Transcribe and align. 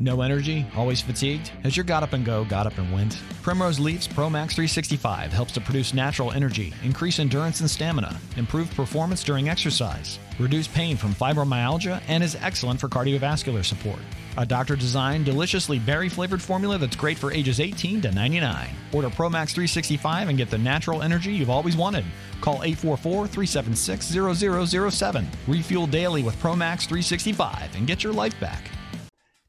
No 0.00 0.22
energy? 0.22 0.64
Always 0.76 1.00
fatigued? 1.00 1.48
Has 1.64 1.76
your 1.76 1.82
got 1.82 2.04
up 2.04 2.12
and 2.12 2.24
go 2.24 2.44
got 2.44 2.68
up 2.68 2.78
and 2.78 2.92
went? 2.92 3.20
Primrose 3.42 3.80
Leaf's 3.80 4.06
Pro 4.06 4.30
Max 4.30 4.54
365 4.54 5.32
helps 5.32 5.50
to 5.52 5.60
produce 5.60 5.92
natural 5.92 6.30
energy, 6.30 6.72
increase 6.84 7.18
endurance 7.18 7.60
and 7.60 7.68
stamina, 7.68 8.16
improve 8.36 8.72
performance 8.76 9.24
during 9.24 9.48
exercise, 9.48 10.20
reduce 10.38 10.68
pain 10.68 10.96
from 10.96 11.14
fibromyalgia, 11.14 12.00
and 12.06 12.22
is 12.22 12.36
excellent 12.36 12.78
for 12.78 12.88
cardiovascular 12.88 13.64
support. 13.64 13.98
A 14.36 14.46
doctor 14.46 14.76
designed, 14.76 15.24
deliciously 15.24 15.80
berry 15.80 16.08
flavored 16.08 16.40
formula 16.40 16.78
that's 16.78 16.94
great 16.94 17.18
for 17.18 17.32
ages 17.32 17.58
18 17.58 18.00
to 18.02 18.12
99. 18.12 18.68
Order 18.92 19.10
Pro 19.10 19.28
Max 19.28 19.52
365 19.52 20.28
and 20.28 20.38
get 20.38 20.48
the 20.48 20.58
natural 20.58 21.02
energy 21.02 21.32
you've 21.32 21.50
always 21.50 21.76
wanted. 21.76 22.04
Call 22.40 22.62
844 22.62 23.26
376 23.26 24.06
0007. 24.86 25.26
Refuel 25.48 25.88
daily 25.88 26.22
with 26.22 26.38
Pro 26.38 26.54
Max 26.54 26.84
365 26.86 27.74
and 27.74 27.88
get 27.88 28.04
your 28.04 28.12
life 28.12 28.38
back. 28.38 28.70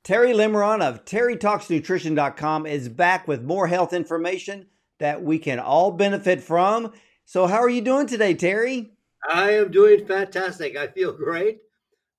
Terry 0.09 0.33
Lemerond 0.33 0.81
of 0.81 1.05
TerryTalksNutrition.com 1.05 2.65
is 2.65 2.89
back 2.89 3.27
with 3.27 3.43
more 3.43 3.67
health 3.67 3.93
information 3.93 4.65
that 4.97 5.21
we 5.21 5.37
can 5.37 5.59
all 5.59 5.91
benefit 5.91 6.41
from. 6.41 6.93
So, 7.25 7.45
how 7.45 7.59
are 7.59 7.69
you 7.69 7.81
doing 7.81 8.07
today, 8.07 8.33
Terry? 8.33 8.89
I 9.29 9.51
am 9.51 9.69
doing 9.69 10.07
fantastic. 10.07 10.75
I 10.75 10.87
feel 10.87 11.13
great. 11.13 11.59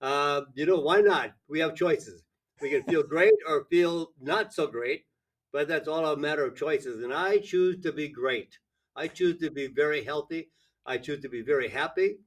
Uh, 0.01 0.43
you 0.55 0.66
know, 0.66 0.79
why 0.79 1.01
not? 1.01 1.33
We 1.49 1.59
have 1.59 1.75
choices. 1.75 2.23
We 2.63 2.71
can 2.71 2.85
feel 2.85 3.03
great 3.09 3.35
or 3.49 3.66
feel 3.69 4.13
not 4.21 4.55
so 4.55 4.69
great, 4.69 5.07
but 5.52 5.66
that's 5.66 5.88
all 5.88 6.07
a 6.07 6.16
matter 6.16 6.45
of 6.45 6.55
choices. 6.55 7.02
And 7.02 7.13
I 7.13 7.38
choose 7.38 7.83
to 7.83 7.91
be 7.91 8.07
great. 8.07 8.57
I 8.95 9.09
choose 9.09 9.41
to 9.41 9.51
be 9.51 9.66
very 9.66 10.05
healthy. 10.05 10.49
I 10.87 10.99
choose 10.99 11.23
to 11.23 11.29
be 11.29 11.43
very 11.43 11.66
happy. 11.69 12.19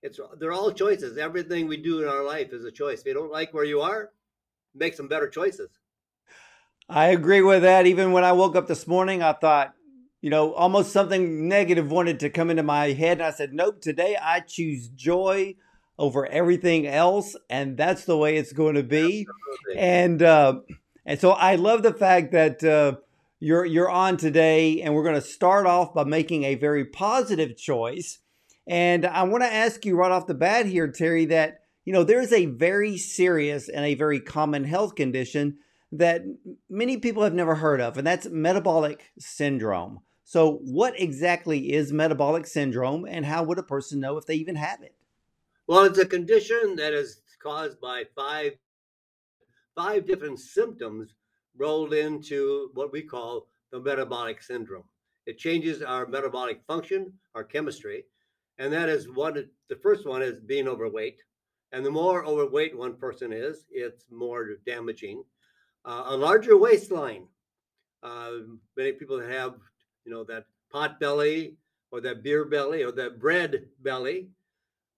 It's 0.00 0.20
they're 0.38 0.52
all 0.52 0.70
choices. 0.70 1.18
Everything 1.18 1.66
we 1.66 1.76
do 1.76 2.02
in 2.02 2.08
our 2.08 2.22
life 2.22 2.52
is 2.52 2.64
a 2.64 2.70
choice. 2.70 3.00
If 3.00 3.06
you 3.06 3.14
don't 3.14 3.32
like 3.32 3.52
where 3.52 3.64
you 3.64 3.80
are, 3.80 4.12
make 4.78 4.94
some 4.94 5.08
better 5.08 5.28
choices. 5.28 5.68
I 6.88 7.08
agree 7.08 7.42
with 7.42 7.62
that. 7.62 7.86
Even 7.86 8.12
when 8.12 8.24
I 8.24 8.32
woke 8.32 8.56
up 8.56 8.66
this 8.66 8.86
morning, 8.86 9.22
I 9.22 9.34
thought, 9.34 9.74
you 10.22 10.30
know, 10.30 10.54
almost 10.54 10.92
something 10.92 11.46
negative 11.46 11.90
wanted 11.90 12.20
to 12.20 12.30
come 12.30 12.50
into 12.50 12.62
my 12.62 12.92
head. 12.92 13.18
And 13.18 13.26
I 13.26 13.30
said, 13.30 13.52
nope, 13.52 13.80
today 13.82 14.16
I 14.20 14.40
choose 14.40 14.88
joy 14.88 15.56
over 15.98 16.26
everything 16.26 16.86
else. 16.86 17.36
And 17.50 17.76
that's 17.76 18.04
the 18.04 18.16
way 18.16 18.36
it's 18.36 18.52
going 18.52 18.76
to 18.76 18.82
be. 18.82 19.26
Absolutely. 19.28 19.82
And, 19.82 20.22
uh, 20.22 20.60
and 21.04 21.20
so 21.20 21.32
I 21.32 21.56
love 21.56 21.82
the 21.82 21.92
fact 21.92 22.32
that, 22.32 22.64
uh, 22.64 22.96
you're, 23.40 23.64
you're 23.64 23.90
on 23.90 24.16
today 24.16 24.82
and 24.82 24.94
we're 24.94 25.04
going 25.04 25.14
to 25.14 25.20
start 25.20 25.66
off 25.66 25.94
by 25.94 26.04
making 26.04 26.44
a 26.44 26.56
very 26.56 26.84
positive 26.84 27.56
choice. 27.56 28.18
And 28.66 29.06
I 29.06 29.22
want 29.22 29.44
to 29.44 29.52
ask 29.52 29.84
you 29.86 29.94
right 29.94 30.10
off 30.10 30.26
the 30.26 30.34
bat 30.34 30.66
here, 30.66 30.88
Terry, 30.88 31.26
that, 31.26 31.60
you 31.88 31.94
know, 31.94 32.04
there's 32.04 32.34
a 32.34 32.44
very 32.44 32.98
serious 32.98 33.70
and 33.70 33.82
a 33.82 33.94
very 33.94 34.20
common 34.20 34.64
health 34.64 34.94
condition 34.94 35.56
that 35.90 36.20
many 36.68 36.98
people 36.98 37.22
have 37.22 37.32
never 37.32 37.54
heard 37.54 37.80
of, 37.80 37.96
and 37.96 38.06
that's 38.06 38.26
metabolic 38.28 39.10
syndrome. 39.18 40.00
So, 40.22 40.60
what 40.64 41.00
exactly 41.00 41.72
is 41.72 41.90
metabolic 41.90 42.46
syndrome, 42.46 43.06
and 43.08 43.24
how 43.24 43.42
would 43.44 43.58
a 43.58 43.62
person 43.62 44.00
know 44.00 44.18
if 44.18 44.26
they 44.26 44.34
even 44.34 44.56
have 44.56 44.82
it? 44.82 44.96
Well, 45.66 45.84
it's 45.84 45.98
a 45.98 46.04
condition 46.04 46.76
that 46.76 46.92
is 46.92 47.22
caused 47.42 47.80
by 47.80 48.04
five 48.14 48.58
five 49.74 50.06
different 50.06 50.40
symptoms 50.40 51.14
rolled 51.56 51.94
into 51.94 52.68
what 52.74 52.92
we 52.92 53.00
call 53.00 53.48
the 53.72 53.80
metabolic 53.80 54.42
syndrome. 54.42 54.84
It 55.24 55.38
changes 55.38 55.80
our 55.80 56.06
metabolic 56.06 56.60
function, 56.66 57.14
our 57.34 57.44
chemistry, 57.44 58.04
and 58.58 58.70
that 58.74 58.90
is 58.90 59.08
one. 59.08 59.48
The 59.70 59.76
first 59.76 60.06
one 60.06 60.20
is 60.20 60.38
being 60.38 60.68
overweight. 60.68 61.22
And 61.72 61.84
the 61.84 61.90
more 61.90 62.24
overweight 62.24 62.76
one 62.76 62.96
person 62.96 63.32
is, 63.32 63.66
it's 63.70 64.04
more 64.10 64.56
damaging. 64.64 65.22
Uh, 65.84 66.04
a 66.06 66.16
larger 66.16 66.56
waistline. 66.56 67.26
Uh, 68.02 68.32
many 68.76 68.92
people 68.92 69.20
have, 69.20 69.54
you 70.04 70.12
know, 70.12 70.24
that 70.24 70.46
pot 70.70 70.98
belly 71.00 71.56
or 71.90 72.00
that 72.00 72.22
beer 72.22 72.44
belly 72.44 72.82
or 72.82 72.92
that 72.92 73.18
bread 73.18 73.66
belly, 73.80 74.30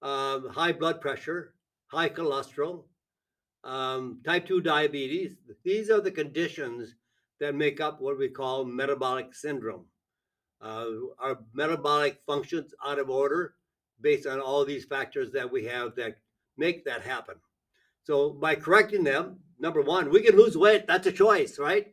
um, 0.02 0.48
high 0.48 0.72
blood 0.72 1.00
pressure, 1.00 1.54
high 1.88 2.08
cholesterol, 2.08 2.84
um, 3.64 4.20
type 4.24 4.46
2 4.46 4.60
diabetes. 4.60 5.36
These 5.64 5.90
are 5.90 6.00
the 6.00 6.10
conditions 6.10 6.94
that 7.40 7.54
make 7.54 7.80
up 7.80 8.00
what 8.00 8.18
we 8.18 8.28
call 8.28 8.64
metabolic 8.64 9.34
syndrome. 9.34 9.86
Uh, 10.60 10.86
our 11.18 11.38
metabolic 11.54 12.20
functions 12.26 12.74
out 12.84 12.98
of 12.98 13.08
order 13.08 13.54
based 14.00 14.26
on 14.26 14.40
all 14.40 14.64
these 14.64 14.84
factors 14.84 15.32
that 15.32 15.50
we 15.50 15.64
have 15.64 15.94
that 15.96 16.16
make 16.60 16.84
that 16.84 17.02
happen. 17.02 17.36
So 18.04 18.30
by 18.30 18.54
correcting 18.54 19.02
them, 19.02 19.40
number 19.58 19.82
one, 19.82 20.10
we 20.10 20.22
can 20.22 20.36
lose 20.36 20.56
weight. 20.56 20.86
That's 20.86 21.06
a 21.06 21.12
choice, 21.12 21.58
right? 21.58 21.92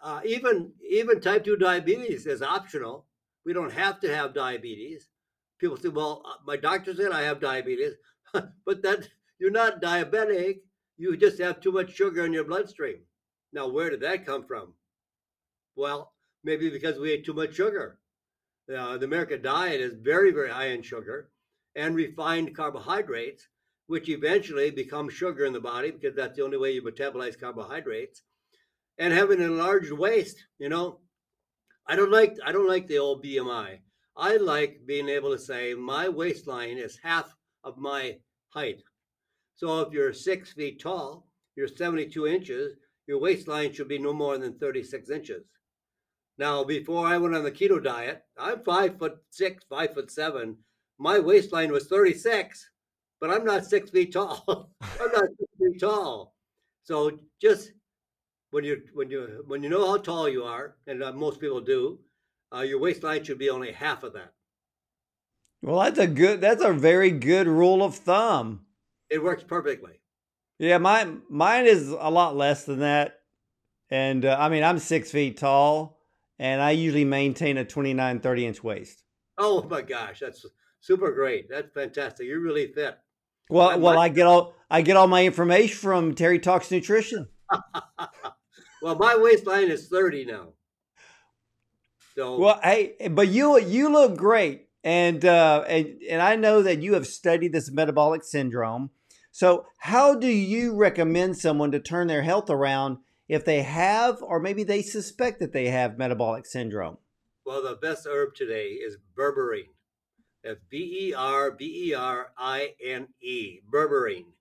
Uh, 0.00 0.20
even 0.24 0.72
even 0.88 1.20
type 1.20 1.44
two 1.44 1.56
diabetes 1.56 2.26
is 2.26 2.42
optional. 2.42 3.06
We 3.44 3.52
don't 3.52 3.72
have 3.72 3.98
to 4.00 4.14
have 4.14 4.34
diabetes. 4.34 5.08
People 5.58 5.76
say, 5.76 5.88
"Well, 5.88 6.22
uh, 6.24 6.36
my 6.46 6.56
doctor 6.56 6.94
said 6.94 7.10
I 7.10 7.22
have 7.22 7.40
diabetes," 7.40 7.94
but 8.32 8.82
that 8.82 9.08
you're 9.40 9.50
not 9.50 9.82
diabetic. 9.82 10.60
You 10.96 11.16
just 11.16 11.38
have 11.40 11.60
too 11.60 11.72
much 11.72 11.94
sugar 11.94 12.24
in 12.24 12.32
your 12.32 12.44
bloodstream. 12.44 13.00
Now, 13.52 13.68
where 13.68 13.90
did 13.90 14.00
that 14.00 14.26
come 14.26 14.44
from? 14.44 14.74
Well, 15.74 16.12
maybe 16.44 16.70
because 16.70 16.98
we 16.98 17.12
ate 17.12 17.24
too 17.24 17.34
much 17.34 17.54
sugar. 17.54 17.98
Uh, 18.72 18.98
the 18.98 19.06
American 19.06 19.40
diet 19.40 19.80
is 19.80 19.94
very, 19.94 20.30
very 20.30 20.50
high 20.50 20.68
in 20.68 20.82
sugar 20.82 21.30
and 21.74 21.94
refined 21.94 22.54
carbohydrates 22.54 23.48
which 23.88 24.08
eventually 24.10 24.70
becomes 24.70 25.14
sugar 25.14 25.46
in 25.46 25.52
the 25.52 25.60
body 25.60 25.90
because 25.90 26.14
that's 26.14 26.36
the 26.36 26.44
only 26.44 26.58
way 26.58 26.70
you 26.70 26.82
metabolize 26.82 27.40
carbohydrates, 27.40 28.22
and 28.98 29.12
having 29.12 29.40
an 29.40 29.46
enlarged 29.46 29.90
waist. 29.90 30.36
You 30.58 30.68
know, 30.68 31.00
I 31.86 31.96
don't 31.96 32.12
like 32.12 32.36
I 32.44 32.52
don't 32.52 32.68
like 32.68 32.86
the 32.86 32.98
old 32.98 33.24
BMI. 33.24 33.78
I 34.16 34.36
like 34.36 34.82
being 34.86 35.08
able 35.08 35.30
to 35.32 35.38
say 35.38 35.74
my 35.74 36.08
waistline 36.08 36.76
is 36.76 36.98
half 37.02 37.34
of 37.64 37.78
my 37.78 38.18
height. 38.50 38.82
So 39.56 39.80
if 39.80 39.92
you're 39.92 40.12
six 40.12 40.52
feet 40.52 40.80
tall, 40.80 41.26
you're 41.56 41.66
72 41.66 42.26
inches, 42.26 42.74
your 43.06 43.18
waistline 43.18 43.72
should 43.72 43.88
be 43.88 43.98
no 43.98 44.12
more 44.12 44.36
than 44.36 44.58
36 44.58 45.10
inches. 45.10 45.44
Now, 46.36 46.62
before 46.62 47.06
I 47.06 47.16
went 47.16 47.34
on 47.34 47.42
the 47.42 47.50
keto 47.50 47.82
diet, 47.82 48.22
I'm 48.36 48.62
five 48.64 48.98
foot 48.98 49.16
six, 49.30 49.64
five 49.68 49.94
foot 49.94 50.10
seven. 50.10 50.58
My 50.98 51.18
waistline 51.18 51.72
was 51.72 51.86
36 51.86 52.68
but 53.20 53.30
I'm 53.30 53.44
not 53.44 53.64
six 53.64 53.90
feet 53.90 54.12
tall. 54.12 54.70
I'm 54.80 55.12
not 55.12 55.28
six 55.38 55.50
feet 55.58 55.80
tall. 55.80 56.34
So 56.84 57.18
just 57.40 57.72
when 58.50 58.64
you 58.64 58.82
when 58.94 59.10
you 59.10 59.44
when 59.46 59.62
you 59.62 59.68
know 59.68 59.86
how 59.86 59.98
tall 59.98 60.28
you 60.28 60.44
are, 60.44 60.76
and 60.86 61.02
uh, 61.02 61.12
most 61.12 61.40
people 61.40 61.60
do, 61.60 61.98
uh, 62.54 62.60
your 62.60 62.78
waistline 62.78 63.24
should 63.24 63.38
be 63.38 63.50
only 63.50 63.72
half 63.72 64.02
of 64.02 64.14
that. 64.14 64.32
Well, 65.62 65.80
that's 65.80 65.98
a 65.98 66.06
good. 66.06 66.40
That's 66.40 66.62
a 66.62 66.72
very 66.72 67.10
good 67.10 67.46
rule 67.46 67.82
of 67.82 67.96
thumb. 67.96 68.66
It 69.10 69.22
works 69.22 69.42
perfectly. 69.42 70.00
Yeah, 70.58 70.78
mine 70.78 71.22
mine 71.28 71.66
is 71.66 71.88
a 71.88 72.10
lot 72.10 72.36
less 72.36 72.64
than 72.64 72.80
that, 72.80 73.20
and 73.90 74.24
uh, 74.24 74.36
I 74.38 74.48
mean 74.48 74.62
I'm 74.62 74.78
six 74.78 75.10
feet 75.10 75.36
tall, 75.36 76.00
and 76.38 76.60
I 76.60 76.72
usually 76.72 77.04
maintain 77.04 77.58
a 77.58 77.64
29, 77.64 78.20
30 78.20 78.46
inch 78.46 78.64
waist. 78.64 79.04
Oh 79.36 79.62
my 79.62 79.82
gosh, 79.82 80.20
that's 80.20 80.44
super 80.80 81.12
great. 81.12 81.48
That's 81.48 81.72
fantastic. 81.72 82.26
You're 82.26 82.40
really 82.40 82.72
fit. 82.72 82.98
Well, 83.50 83.70
my, 83.70 83.76
well, 83.76 83.98
I 83.98 84.08
get 84.08 84.26
all 84.26 84.54
I 84.70 84.82
get 84.82 84.96
all 84.96 85.06
my 85.06 85.24
information 85.24 85.76
from 85.76 86.14
Terry 86.14 86.38
Talks 86.38 86.70
Nutrition. 86.70 87.28
well, 88.82 88.96
my 88.96 89.16
waistline 89.16 89.70
is 89.70 89.88
thirty 89.88 90.24
now. 90.24 90.48
So 92.14 92.38
well, 92.38 92.60
hey, 92.62 92.96
but 93.10 93.28
you 93.28 93.58
you 93.60 93.90
look 93.90 94.16
great, 94.16 94.68
and 94.84 95.24
uh, 95.24 95.64
and 95.68 96.00
and 96.08 96.20
I 96.20 96.36
know 96.36 96.62
that 96.62 96.82
you 96.82 96.94
have 96.94 97.06
studied 97.06 97.52
this 97.52 97.70
metabolic 97.70 98.24
syndrome. 98.24 98.90
So, 99.30 99.66
how 99.78 100.14
do 100.14 100.26
you 100.26 100.74
recommend 100.74 101.38
someone 101.38 101.70
to 101.70 101.80
turn 101.80 102.08
their 102.08 102.22
health 102.22 102.50
around 102.50 102.98
if 103.28 103.44
they 103.44 103.62
have, 103.62 104.20
or 104.22 104.40
maybe 104.40 104.64
they 104.64 104.82
suspect 104.82 105.38
that 105.40 105.52
they 105.52 105.68
have 105.68 105.96
metabolic 105.96 106.44
syndrome? 106.44 106.98
Well, 107.46 107.62
the 107.62 107.76
best 107.76 108.06
herb 108.06 108.34
today 108.34 108.70
is 108.70 108.96
berberine. 109.16 109.68
That's 110.44 110.60
B 110.70 111.08
E 111.08 111.14
R 111.14 111.50
B 111.50 111.88
E 111.88 111.94
R 111.94 112.32
I 112.38 112.74
N 112.82 113.08
E, 113.20 113.60
berberine. 113.70 114.32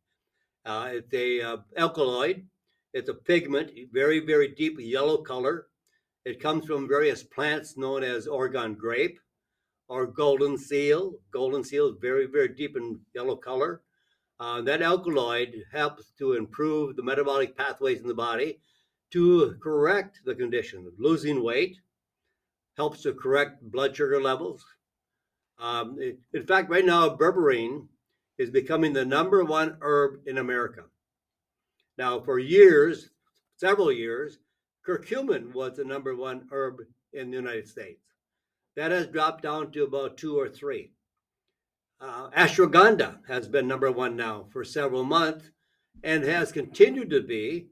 Uh, 0.65 0.89
it's 0.94 1.13
a 1.13 1.41
uh, 1.41 1.57
alkaloid. 1.75 2.45
It's 2.94 3.09
a 3.09 3.13
pigment, 3.13 3.71
very 3.91 4.19
very 4.19 4.49
deep 4.49 4.77
yellow 4.79 5.17
color. 5.17 5.67
It 6.25 6.39
comes 6.39 6.65
from 6.65 6.88
various 6.88 7.23
plants 7.23 7.77
known 7.77 8.03
as 8.03 8.27
Oregon 8.27 8.75
grape 8.75 9.19
or 9.88 10.05
golden 10.05 10.57
seal. 10.57 11.13
Golden 11.31 11.63
seal 11.63 11.88
is 11.88 11.95
very 11.99 12.27
very 12.27 12.49
deep 12.49 12.77
in 12.77 12.99
yellow 13.15 13.35
color. 13.35 13.81
Uh, 14.39 14.61
that 14.61 14.83
alkaloid 14.83 15.63
helps 15.71 16.11
to 16.19 16.33
improve 16.33 16.95
the 16.95 17.03
metabolic 17.03 17.57
pathways 17.57 18.01
in 18.01 18.07
the 18.07 18.13
body 18.13 18.59
to 19.11 19.55
correct 19.63 20.19
the 20.25 20.35
condition 20.35 20.85
of 20.85 20.94
losing 20.99 21.41
weight, 21.41 21.79
helps 22.75 23.01
to 23.01 23.13
correct 23.13 23.63
blood 23.71 23.95
sugar 23.95 24.21
levels, 24.21 24.63
um, 25.59 25.98
in 26.33 26.44
fact, 26.45 26.69
right 26.69 26.86
now, 26.86 27.09
berberine 27.09 27.88
is 28.38 28.50
becoming 28.50 28.94
the 28.94 29.06
number 29.06 29.44
one 29.44 29.77
herb 29.81 30.19
in 30.25 30.38
America. 30.38 30.83
Now, 31.98 32.19
for 32.19 32.38
years, 32.38 33.09
several 33.56 33.92
years, 33.92 34.39
curcumin 34.88 35.54
was 35.54 35.77
the 35.77 35.83
number 35.83 36.15
one 36.15 36.48
herb 36.51 36.81
in 37.13 37.31
the 37.31 37.38
United 37.38 37.68
States. 37.68 38.04
That 38.75 38.92
has 38.92 39.07
dropped 39.07 39.42
down 39.42 39.71
to 39.71 39.83
about 39.83 40.18
two 40.18 40.39
or 40.39 40.48
three. 40.48 40.92
Uh, 42.00 42.30
ashwagandha 42.30 43.18
has 43.27 43.48
been 43.48 43.68
number 43.68 43.92
one 43.92 44.15
now 44.15 44.45
for 44.51 44.63
several 44.63 45.04
months 45.04 45.50
and 46.04 46.24
has 46.24 46.51
continued 46.51 47.09
to 47.09 47.21
be. 47.21 47.69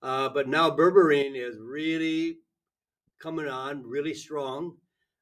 Uh, 0.00 0.30
but 0.30 0.48
now 0.48 0.70
berberine 0.70 1.36
is 1.36 1.58
really 1.60 2.38
coming 3.18 3.48
on 3.48 3.82
really 3.82 4.14
strong 4.14 4.76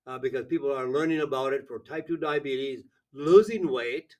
uh, 0.07 0.19
because 0.19 0.47
people 0.47 0.73
are 0.73 0.89
learning 0.89 1.21
about 1.21 1.53
it 1.53 1.67
for 1.67 1.79
type 1.81 2.07
2 2.07 2.17
diabetes, 2.17 2.85
losing 3.13 3.71
weight, 3.71 4.15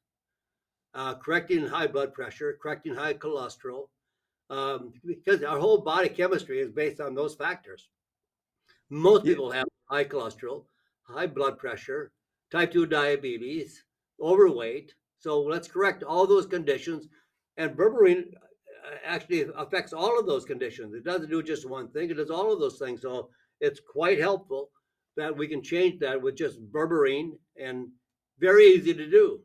uh, 0.95 1.15
correcting 1.15 1.67
high 1.67 1.87
blood 1.87 2.13
pressure, 2.13 2.59
correcting 2.61 2.95
high 2.95 3.15
cholesterol, 3.15 3.89
um, 4.51 4.93
because 5.05 5.43
our 5.43 5.59
whole 5.59 5.79
body 5.79 6.09
chemistry 6.09 6.61
is 6.61 6.71
based 6.71 7.01
on 7.01 7.15
those 7.15 7.35
factors. 7.35 7.89
Most 8.91 9.25
people 9.25 9.51
have 9.51 9.67
high 9.85 10.05
cholesterol, 10.05 10.65
high 11.03 11.27
blood 11.27 11.59
pressure, 11.59 12.13
type 12.51 12.73
2 12.73 12.87
diabetes, 12.87 13.85
overweight. 14.21 14.95
So 15.19 15.41
let's 15.43 15.69
correct 15.69 16.03
all 16.03 16.27
those 16.27 16.47
conditions. 16.47 17.09
And 17.57 17.77
berberine 17.77 18.33
uh, 18.35 18.97
actually 19.05 19.47
affects 19.57 19.93
all 19.93 20.19
of 20.19 20.27
those 20.27 20.45
conditions. 20.45 20.95
It 20.95 21.05
doesn't 21.05 21.31
do 21.31 21.43
just 21.43 21.69
one 21.69 21.89
thing, 21.89 22.11
it 22.11 22.15
does 22.15 22.31
all 22.31 22.53
of 22.53 22.61
those 22.61 22.79
things. 22.79 23.03
So 23.03 23.31
it's 23.61 23.81
quite 23.81 24.19
helpful 24.21 24.71
that 25.17 25.37
we 25.37 25.49
can 25.49 25.63
change 25.63 26.01
that 26.01 26.21
with 26.21 26.37
just 26.37 26.61
berberine 26.73 27.33
and 27.61 27.89
very 28.39 28.67
easy 28.67 28.95
to 28.95 29.11
do. 29.11 29.41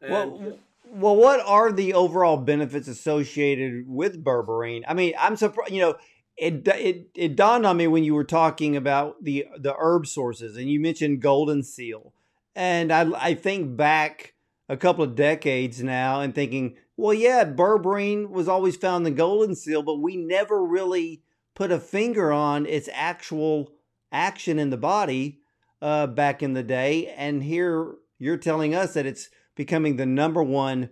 And 0.00 0.10
well, 0.10 0.58
well, 0.88 1.16
what 1.16 1.40
are 1.40 1.72
the 1.72 1.94
overall 1.94 2.36
benefits 2.36 2.88
associated 2.88 3.88
with 3.88 4.22
berberine? 4.24 4.82
I 4.86 4.94
mean, 4.94 5.14
I'm 5.18 5.36
surprised. 5.36 5.72
You 5.72 5.80
know, 5.80 5.96
it 6.36 6.66
it 6.68 7.08
it 7.14 7.36
dawned 7.36 7.66
on 7.66 7.76
me 7.76 7.86
when 7.86 8.04
you 8.04 8.14
were 8.14 8.24
talking 8.24 8.76
about 8.76 9.22
the 9.22 9.46
the 9.58 9.74
herb 9.78 10.06
sources, 10.06 10.56
and 10.56 10.70
you 10.70 10.80
mentioned 10.80 11.22
golden 11.22 11.62
seal, 11.62 12.12
and 12.54 12.92
I 12.92 13.10
I 13.16 13.34
think 13.34 13.76
back 13.76 14.34
a 14.68 14.76
couple 14.76 15.04
of 15.04 15.14
decades 15.14 15.82
now 15.82 16.20
and 16.20 16.34
thinking, 16.34 16.76
well, 16.96 17.14
yeah, 17.14 17.44
berberine 17.44 18.30
was 18.30 18.48
always 18.48 18.76
found 18.76 19.06
in 19.06 19.12
the 19.12 19.16
golden 19.16 19.54
seal, 19.54 19.82
but 19.82 19.96
we 19.96 20.16
never 20.16 20.64
really 20.64 21.22
put 21.54 21.70
a 21.70 21.80
finger 21.80 22.32
on 22.32 22.66
its 22.66 22.88
actual 22.92 23.72
action 24.16 24.58
in 24.58 24.70
the 24.70 24.78
body 24.78 25.40
uh, 25.82 26.06
back 26.06 26.42
in 26.42 26.54
the 26.54 26.62
day, 26.62 27.06
and 27.16 27.44
here 27.44 27.96
you're 28.18 28.38
telling 28.38 28.74
us 28.74 28.94
that 28.94 29.04
it's 29.04 29.28
becoming 29.54 29.96
the 29.96 30.06
number 30.06 30.42
one 30.42 30.88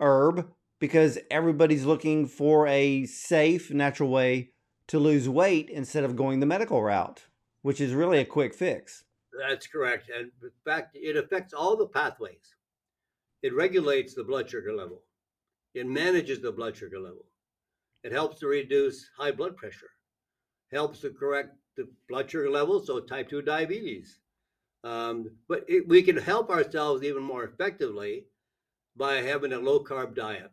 herb 0.00 0.48
because 0.80 1.18
everybody's 1.30 1.84
looking 1.84 2.26
for 2.26 2.66
a 2.66 3.04
safe, 3.04 3.70
natural 3.70 4.08
way 4.08 4.50
to 4.88 4.98
lose 4.98 5.28
weight 5.28 5.68
instead 5.68 6.02
of 6.02 6.16
going 6.16 6.40
the 6.40 6.46
medical 6.46 6.82
route, 6.82 7.26
which 7.60 7.80
is 7.80 7.92
really 7.92 8.18
a 8.18 8.24
quick 8.24 8.54
fix. 8.54 9.04
That's 9.38 9.66
correct. 9.66 10.08
And 10.08 10.30
in 10.42 10.50
fact, 10.64 10.96
it 10.96 11.16
affects 11.16 11.52
all 11.52 11.76
the 11.76 11.86
pathways. 11.86 12.56
It 13.42 13.54
regulates 13.54 14.14
the 14.14 14.24
blood 14.24 14.48
sugar 14.48 14.72
level, 14.74 15.02
it 15.74 15.86
manages 15.86 16.40
the 16.40 16.52
blood 16.52 16.76
sugar 16.76 16.98
level, 16.98 17.26
it 18.02 18.12
helps 18.12 18.40
to 18.40 18.46
reduce 18.46 19.10
high 19.18 19.32
blood 19.32 19.56
pressure, 19.56 19.90
helps 20.72 21.00
to 21.00 21.10
correct 21.10 21.56
the 21.76 21.88
blood 22.08 22.30
sugar 22.30 22.50
level, 22.50 22.84
so 22.84 23.00
type 23.00 23.28
2 23.28 23.42
diabetes. 23.42 24.18
Um, 24.84 25.30
but 25.48 25.64
it, 25.68 25.86
we 25.88 26.02
can 26.02 26.16
help 26.16 26.50
ourselves 26.50 27.02
even 27.02 27.22
more 27.22 27.44
effectively 27.44 28.26
by 28.96 29.14
having 29.14 29.52
a 29.52 29.58
low 29.58 29.82
carb 29.82 30.14
diet. 30.14 30.50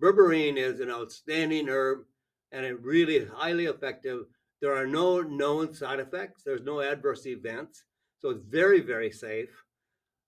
Berberine 0.00 0.56
is 0.56 0.80
an 0.80 0.90
outstanding 0.90 1.68
herb 1.68 2.04
and 2.50 2.64
it 2.64 2.80
really 2.82 3.24
highly 3.24 3.66
effective. 3.66 4.26
There 4.60 4.74
are 4.74 4.86
no 4.86 5.20
known 5.20 5.72
side 5.74 6.00
effects. 6.00 6.42
There's 6.42 6.62
no 6.62 6.80
adverse 6.80 7.26
events, 7.26 7.84
so 8.18 8.30
it's 8.30 8.44
very 8.48 8.80
very 8.80 9.10
safe. 9.10 9.50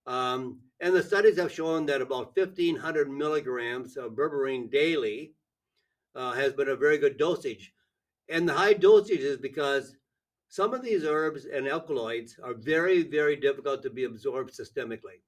Um, 0.06 0.60
and 0.80 0.94
the 0.94 1.02
studies 1.02 1.38
have 1.38 1.52
shown 1.52 1.86
that 1.86 2.02
about 2.02 2.36
1,500 2.36 3.08
milligrams 3.08 3.96
of 3.96 4.12
berberine 4.12 4.70
daily 4.70 5.32
uh, 6.14 6.32
has 6.32 6.52
been 6.52 6.68
a 6.68 6.76
very 6.76 6.98
good 6.98 7.16
dosage. 7.16 7.72
And 8.28 8.48
the 8.48 8.54
high 8.54 8.74
dosage 8.74 9.20
is 9.20 9.36
because 9.36 9.96
some 10.48 10.72
of 10.72 10.82
these 10.82 11.04
herbs 11.04 11.46
and 11.46 11.66
alkaloids 11.66 12.38
are 12.42 12.54
very, 12.54 13.02
very 13.02 13.36
difficult 13.36 13.82
to 13.82 13.90
be 13.90 14.04
absorbed 14.04 14.52
systemically. 14.52 15.20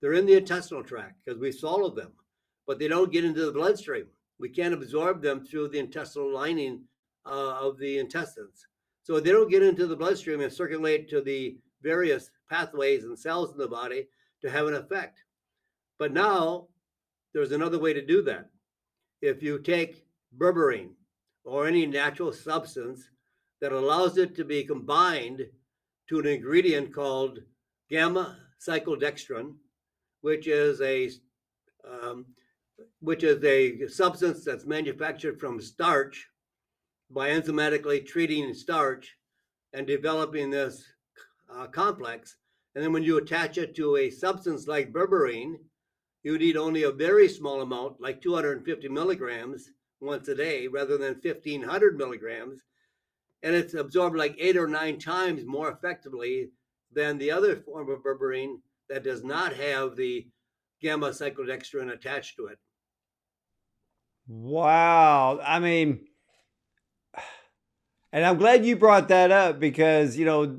They're 0.00 0.14
in 0.14 0.26
the 0.26 0.34
intestinal 0.36 0.82
tract 0.82 1.24
because 1.24 1.40
we 1.40 1.52
swallow 1.52 1.90
them, 1.90 2.12
but 2.66 2.78
they 2.78 2.88
don't 2.88 3.12
get 3.12 3.24
into 3.24 3.46
the 3.46 3.52
bloodstream. 3.52 4.06
We 4.38 4.48
can't 4.50 4.74
absorb 4.74 5.22
them 5.22 5.44
through 5.44 5.68
the 5.68 5.78
intestinal 5.78 6.32
lining 6.32 6.82
uh, 7.24 7.58
of 7.60 7.78
the 7.78 7.98
intestines. 7.98 8.66
So 9.02 9.20
they 9.20 9.30
don't 9.30 9.50
get 9.50 9.62
into 9.62 9.86
the 9.86 9.96
bloodstream 9.96 10.40
and 10.40 10.52
circulate 10.52 11.08
to 11.10 11.20
the 11.20 11.56
various 11.82 12.30
pathways 12.50 13.04
and 13.04 13.18
cells 13.18 13.52
in 13.52 13.58
the 13.58 13.68
body 13.68 14.08
to 14.42 14.50
have 14.50 14.66
an 14.66 14.74
effect. 14.74 15.22
But 15.98 16.12
now 16.12 16.66
there's 17.32 17.52
another 17.52 17.78
way 17.78 17.92
to 17.92 18.04
do 18.04 18.20
that. 18.22 18.50
If 19.22 19.42
you 19.42 19.60
take 19.60 20.04
berberine 20.36 20.90
or 21.46 21.66
any 21.66 21.86
natural 21.86 22.32
substance 22.32 23.08
that 23.60 23.72
allows 23.72 24.18
it 24.18 24.34
to 24.34 24.44
be 24.44 24.64
combined 24.64 25.46
to 26.08 26.18
an 26.18 26.26
ingredient 26.26 26.92
called 26.92 27.38
gamma 27.88 28.36
cyclodextrin, 28.60 29.54
which 30.20 30.48
is 30.48 30.80
a 30.80 31.10
um, 31.88 32.26
which 33.00 33.22
is 33.22 33.42
a 33.44 33.86
substance 33.86 34.44
that's 34.44 34.66
manufactured 34.66 35.38
from 35.40 35.60
starch 35.60 36.26
by 37.10 37.30
enzymatically 37.30 38.04
treating 38.04 38.52
starch 38.52 39.16
and 39.72 39.86
developing 39.86 40.50
this 40.50 40.84
uh, 41.54 41.66
complex. 41.68 42.36
And 42.74 42.84
then 42.84 42.92
when 42.92 43.04
you 43.04 43.16
attach 43.16 43.56
it 43.56 43.74
to 43.76 43.96
a 43.96 44.10
substance 44.10 44.66
like 44.66 44.92
berberine, 44.92 45.54
you 46.24 46.36
need 46.36 46.56
only 46.56 46.82
a 46.82 46.90
very 46.90 47.28
small 47.28 47.62
amount, 47.62 48.00
like 48.00 48.20
250 48.20 48.88
milligrams 48.88 49.70
once 50.00 50.28
a 50.28 50.34
day, 50.34 50.66
rather 50.66 50.98
than 50.98 51.14
1500 51.14 51.96
milligrams 51.96 52.62
and 53.42 53.54
it's 53.54 53.74
absorbed 53.74 54.16
like 54.16 54.34
eight 54.38 54.56
or 54.56 54.66
nine 54.66 54.98
times 54.98 55.44
more 55.46 55.70
effectively 55.70 56.50
than 56.92 57.18
the 57.18 57.30
other 57.30 57.56
form 57.56 57.88
of 57.90 58.02
berberine 58.02 58.56
that 58.88 59.04
does 59.04 59.22
not 59.22 59.52
have 59.54 59.96
the 59.96 60.26
gamma 60.80 61.10
cyclodextrin 61.10 61.92
attached 61.92 62.36
to 62.36 62.46
it. 62.46 62.58
Wow. 64.26 65.38
I 65.44 65.60
mean, 65.60 66.06
and 68.12 68.24
I'm 68.24 68.38
glad 68.38 68.64
you 68.64 68.76
brought 68.76 69.08
that 69.08 69.30
up 69.30 69.60
because, 69.60 70.16
you 70.16 70.24
know, 70.24 70.58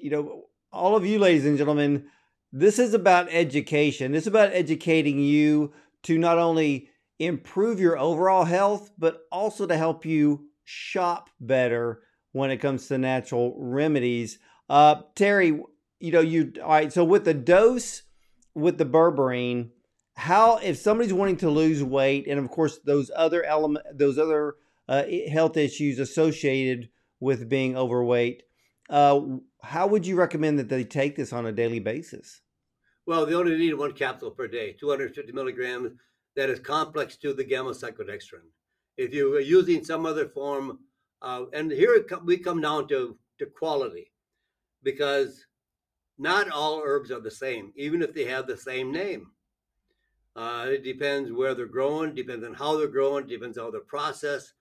you 0.00 0.10
know, 0.10 0.44
all 0.72 0.96
of 0.96 1.06
you 1.06 1.18
ladies 1.18 1.46
and 1.46 1.56
gentlemen, 1.56 2.06
this 2.52 2.78
is 2.78 2.94
about 2.94 3.28
education. 3.30 4.12
This 4.12 4.24
is 4.24 4.28
about 4.28 4.52
educating 4.52 5.20
you 5.20 5.72
to 6.04 6.18
not 6.18 6.38
only 6.38 6.90
improve 7.18 7.80
your 7.80 7.98
overall 7.98 8.44
health, 8.44 8.90
but 8.98 9.22
also 9.30 9.66
to 9.66 9.76
help 9.76 10.04
you 10.04 10.46
shop 10.64 11.30
better 11.40 12.02
when 12.32 12.50
it 12.50 12.58
comes 12.58 12.88
to 12.88 12.98
natural 12.98 13.54
remedies. 13.58 14.38
Uh, 14.68 14.96
Terry, 15.14 15.60
you 16.00 16.12
know, 16.12 16.20
you 16.20 16.52
all 16.62 16.70
right. 16.70 16.92
So 16.92 17.04
with 17.04 17.24
the 17.24 17.34
dose 17.34 18.02
with 18.54 18.78
the 18.78 18.86
berberine, 18.86 19.70
how 20.16 20.56
if 20.58 20.78
somebody's 20.78 21.12
wanting 21.12 21.36
to 21.38 21.50
lose 21.50 21.82
weight, 21.84 22.26
and 22.26 22.40
of 22.40 22.50
course 22.50 22.78
those 22.84 23.10
other 23.14 23.44
element, 23.44 23.86
those 23.94 24.18
other 24.18 24.54
uh, 24.88 25.04
health 25.30 25.56
issues 25.56 25.98
associated 25.98 26.88
with 27.20 27.48
being 27.48 27.76
overweight, 27.76 28.42
uh, 28.88 29.20
how 29.62 29.86
would 29.86 30.06
you 30.06 30.16
recommend 30.16 30.58
that 30.58 30.68
they 30.68 30.84
take 30.84 31.16
this 31.16 31.32
on 31.32 31.46
a 31.46 31.52
daily 31.52 31.80
basis? 31.80 32.40
Well, 33.06 33.26
they 33.26 33.34
only 33.34 33.56
need 33.56 33.74
one 33.74 33.92
capsule 33.92 34.30
per 34.30 34.48
day, 34.48 34.72
250 34.72 35.32
milligrams. 35.32 35.92
That 36.36 36.50
is 36.50 36.60
complex 36.60 37.16
to 37.18 37.32
the 37.32 37.44
gamma 37.44 37.70
cyclodextrin. 37.70 38.46
If 38.96 39.12
you're 39.12 39.40
using 39.40 39.84
some 39.84 40.06
other 40.06 40.28
form 40.28 40.78
uh, 41.22 41.46
and 41.52 41.70
here 41.70 42.04
we 42.24 42.36
come 42.36 42.60
down 42.60 42.88
to, 42.88 43.16
to 43.38 43.46
quality 43.46 44.12
because 44.82 45.46
not 46.18 46.50
all 46.50 46.82
herbs 46.84 47.10
are 47.10 47.20
the 47.20 47.30
same, 47.30 47.72
even 47.76 48.02
if 48.02 48.14
they 48.14 48.24
have 48.24 48.46
the 48.46 48.56
same 48.56 48.92
name. 48.92 49.32
Uh, 50.34 50.66
it 50.68 50.84
depends 50.84 51.32
where 51.32 51.54
they're 51.54 51.66
grown, 51.66 52.14
depends 52.14 52.44
on 52.44 52.52
how 52.52 52.76
they're 52.76 52.88
grown, 52.88 53.26
depends 53.26 53.56
on 53.56 53.64
how 53.64 53.70
they're 53.70 53.80
processed, 53.80 54.52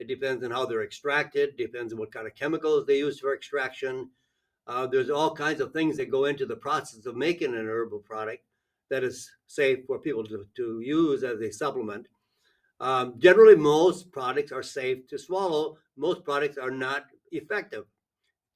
it 0.00 0.08
depends 0.08 0.44
on 0.44 0.50
how 0.50 0.66
they're 0.66 0.82
extracted, 0.82 1.56
depends 1.56 1.92
on 1.92 1.98
what 1.98 2.12
kind 2.12 2.26
of 2.26 2.34
chemicals 2.34 2.84
they 2.86 2.98
use 2.98 3.20
for 3.20 3.34
extraction. 3.34 4.10
Uh, 4.66 4.86
there's 4.86 5.10
all 5.10 5.34
kinds 5.34 5.60
of 5.60 5.72
things 5.72 5.96
that 5.96 6.10
go 6.10 6.24
into 6.24 6.46
the 6.46 6.56
process 6.56 7.06
of 7.06 7.16
making 7.16 7.54
an 7.54 7.66
herbal 7.66 8.00
product 8.00 8.44
that 8.90 9.04
is 9.04 9.30
safe 9.46 9.78
for 9.86 9.98
people 9.98 10.24
to, 10.24 10.46
to 10.56 10.80
use 10.80 11.22
as 11.24 11.40
a 11.40 11.50
supplement. 11.52 12.08
Um, 12.80 13.14
generally, 13.18 13.56
most 13.56 14.10
products 14.10 14.52
are 14.52 14.62
safe 14.62 15.06
to 15.08 15.18
swallow. 15.18 15.78
Most 15.96 16.24
products 16.24 16.58
are 16.58 16.70
not 16.70 17.04
effective. 17.32 17.84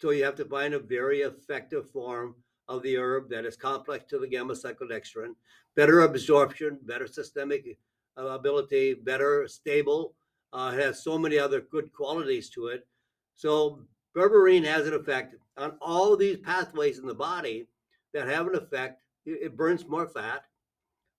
So 0.00 0.10
you 0.10 0.24
have 0.24 0.36
to 0.36 0.44
find 0.44 0.74
a 0.74 0.78
very 0.78 1.20
effective 1.20 1.88
form 1.90 2.34
of 2.68 2.82
the 2.82 2.96
herb 2.96 3.28
that 3.30 3.44
is 3.44 3.56
complex 3.56 4.04
to 4.06 4.18
the 4.18 4.26
gamma 4.26 4.54
cyclodextrin, 4.54 5.34
better 5.76 6.00
absorption, 6.00 6.78
better 6.82 7.06
systemic 7.06 7.78
uh, 8.18 8.26
ability, 8.26 8.94
better 8.94 9.46
stable 9.48 10.14
Uh, 10.54 10.70
has 10.70 11.02
so 11.02 11.18
many 11.18 11.36
other 11.36 11.60
good 11.74 11.90
qualities 11.90 12.48
to 12.48 12.70
it. 12.74 12.86
So 13.34 13.82
berberine 14.14 14.64
has 14.64 14.86
an 14.86 14.94
effect 14.94 15.34
on 15.56 15.70
all 15.80 16.16
these 16.16 16.38
pathways 16.38 16.98
in 17.00 17.06
the 17.08 17.20
body 17.30 17.66
that 18.12 18.28
have 18.28 18.46
an 18.46 18.54
effect. 18.54 19.02
It, 19.26 19.56
burns 19.56 19.86
more 19.86 20.06
fat. 20.06 20.44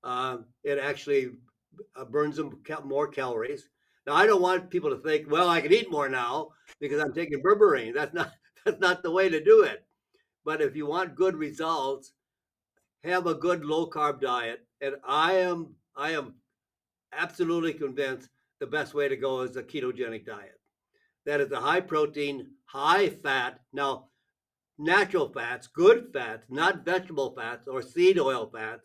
Uh, 0.04 0.38
it 0.64 0.78
actually 0.78 1.32
uh, 1.96 2.06
burns 2.06 2.38
them 2.38 2.62
more 2.84 3.08
calories. 3.08 3.70
Now, 4.06 4.14
I 4.14 4.28
don't 4.28 4.42
want 4.42 4.70
people 4.70 4.92
to 4.92 4.98
think, 4.98 5.30
well, 5.30 5.50
I 5.50 5.62
can 5.62 5.74
eat 5.74 5.90
more 5.92 6.08
now 6.10 6.50
because 6.80 7.02
I'm 7.02 7.14
taking 7.14 7.42
berberine. 7.42 7.94
That's 7.94 8.14
not 8.14 8.32
that's 8.66 8.80
not 8.80 9.04
the 9.04 9.12
way 9.12 9.30
to 9.30 9.44
do 9.44 9.64
it. 9.64 9.86
But 10.44 10.62
if 10.62 10.76
you 10.76 10.86
want 10.86 11.16
good 11.16 11.36
results, 11.36 12.14
have 13.04 13.28
a 13.28 13.34
good 13.34 13.66
low 13.66 13.90
carb 13.90 14.22
diet. 14.22 14.66
And 14.82 14.96
I 15.08 15.34
am 15.34 15.76
I 15.96 16.12
am 16.12 16.36
absolutely 17.14 17.74
convinced 17.74 18.30
the 18.60 18.68
best 18.68 18.94
way 18.94 19.08
to 19.08 19.16
go 19.16 19.42
is 19.42 19.56
a 19.56 19.64
ketogenic 19.64 20.26
diet. 20.26 20.60
That 21.26 21.42
is 21.42 21.52
a 21.52 21.60
high 21.60 21.82
protein, 21.82 22.52
high 22.66 23.10
fat. 23.10 23.60
Now, 23.74 24.10
natural 24.78 25.30
fats, 25.30 25.68
good 25.68 26.10
fats, 26.14 26.46
not 26.50 26.86
vegetable 26.86 27.34
fats 27.36 27.68
or 27.68 27.82
seed 27.82 28.20
oil 28.20 28.50
fats, 28.54 28.84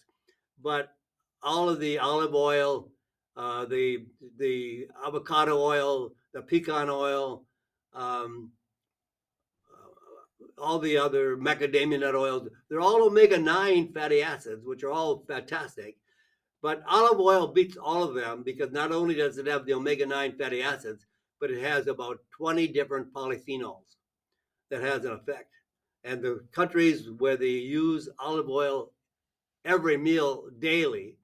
but 0.63 0.95
all 1.43 1.69
of 1.69 1.81
the 1.81 1.99
olive 1.99 2.35
oil, 2.35 2.91
uh, 3.37 3.65
the 3.65 4.05
the 4.39 4.87
avocado 5.07 5.59
oil, 5.59 6.13
the 6.33 6.43
pecan 6.43 6.89
oil, 6.91 7.45
um, 7.95 8.51
all 10.61 10.79
the 10.79 10.97
other 10.97 11.37
macadamia 11.37 11.99
nut 11.99 12.15
oils, 12.15 12.49
they're 12.69 12.81
all 12.81 13.03
omega 13.03 13.39
9 13.39 13.93
fatty 13.93 14.23
acids, 14.23 14.65
which 14.65 14.85
are 14.85 14.93
all 14.93 15.25
fantastic. 15.27 15.97
But 16.63 16.83
olive 16.87 17.19
oil 17.19 17.49
beats 17.49 17.77
all 17.77 18.05
of 18.05 18.15
them 18.15 18.43
because 18.43 18.71
not 18.71 18.93
only 18.93 19.15
does 19.15 19.39
it 19.39 19.47
have 19.47 19.65
the 19.65 19.75
omega 19.75 20.05
9 20.05 20.37
fatty 20.37 20.63
acids, 20.63 21.07
but 21.41 21.51
it 21.51 21.63
has 21.63 21.87
about 21.87 22.19
20 22.37 22.69
different 22.69 23.13
polyphenols 23.15 23.97
that 24.71 24.83
has 24.83 25.05
an 25.05 25.13
effect. 25.13 25.51
And 26.05 26.23
the 26.23 26.45
countries 26.53 27.11
where 27.19 27.37
they 27.37 27.47
use 27.47 28.09
olive 28.19 28.49
oil 28.49 28.93
every 29.65 29.97
meal 29.97 30.49
daily, 30.59 31.17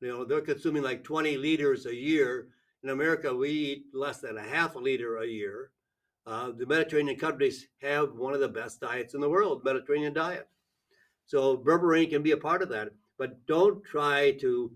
you 0.00 0.08
know, 0.08 0.24
they're 0.24 0.40
consuming 0.40 0.82
like 0.82 1.04
20 1.04 1.36
liters 1.36 1.86
a 1.86 1.94
year. 1.94 2.48
In 2.82 2.90
America, 2.90 3.34
we 3.34 3.50
eat 3.50 3.84
less 3.92 4.18
than 4.18 4.36
a 4.36 4.42
half 4.42 4.74
a 4.74 4.78
liter 4.78 5.18
a 5.18 5.26
year. 5.26 5.70
Uh, 6.26 6.50
the 6.50 6.66
Mediterranean 6.66 7.18
countries 7.18 7.68
have 7.80 8.14
one 8.14 8.34
of 8.34 8.40
the 8.40 8.48
best 8.48 8.80
diets 8.80 9.14
in 9.14 9.20
the 9.20 9.28
world, 9.28 9.64
Mediterranean 9.64 10.12
diet. 10.12 10.48
So 11.24 11.56
berberine 11.56 12.10
can 12.10 12.22
be 12.22 12.32
a 12.32 12.36
part 12.36 12.62
of 12.62 12.68
that, 12.70 12.90
but 13.18 13.46
don't 13.46 13.84
try 13.84 14.32
to 14.40 14.72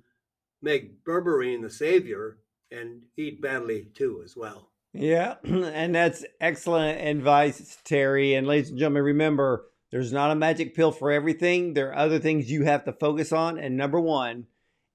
make 0.63 1.05
berberine 1.05 1.63
the 1.63 1.71
savior 1.71 2.39
and 2.71 3.03
eat 3.17 3.41
badly 3.41 3.89
too 3.95 4.23
as 4.25 4.37
well. 4.37 4.70
Yeah, 4.93 5.37
and 5.45 5.95
that's 5.95 6.25
excellent 6.41 7.01
advice, 7.01 7.79
Terry. 7.85 8.35
And 8.35 8.47
ladies 8.47 8.71
and 8.71 8.79
gentlemen, 8.79 9.05
remember 9.05 9.67
there's 9.91 10.13
not 10.13 10.31
a 10.31 10.37
magic 10.37 10.75
pill 10.75 10.93
for 10.93 11.11
everything. 11.11 11.75
There 11.75 11.91
are 11.91 11.97
other 11.97 12.19
things 12.19 12.51
you 12.51 12.65
have 12.65 12.85
to 12.85 12.93
focus 12.93 13.33
on. 13.33 13.59
And 13.59 13.77
number 13.77 14.01
one 14.01 14.47